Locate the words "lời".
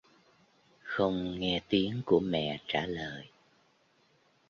2.85-3.27